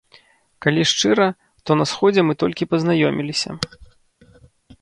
Калі 0.65 0.85
шчыра, 0.91 1.27
то 1.69 1.77
на 1.81 1.85
сходзе 1.91 2.21
мы 2.31 2.39
толькі 2.45 2.69
пазнаёміліся. 2.73 3.51